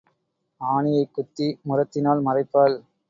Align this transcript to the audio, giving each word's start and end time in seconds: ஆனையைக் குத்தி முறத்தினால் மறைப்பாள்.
ஆனையைக் 0.61 1.13
குத்தி 1.13 1.59
முறத்தினால் 1.63 2.25
மறைப்பாள். 2.25 2.75